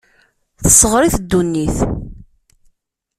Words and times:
Tesseɣr-it 0.61 1.15
ddunit. 1.21 1.77